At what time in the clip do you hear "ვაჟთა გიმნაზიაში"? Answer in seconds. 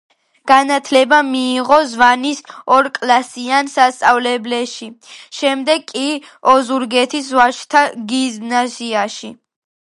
7.41-9.35